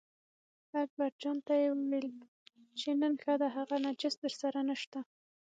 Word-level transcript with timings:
اکبرجان 0.83 1.37
ته 1.45 1.53
یې 1.61 1.67
وویل 1.73 2.07
چې 2.79 2.89
نن 3.01 3.13
ښه 3.23 3.33
ده 3.41 3.47
هغه 3.57 3.75
نجس 3.85 4.13
درسره 4.23 4.59
نشته. 4.69 4.99